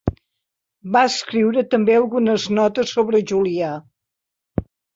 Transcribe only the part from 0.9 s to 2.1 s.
Va escriure també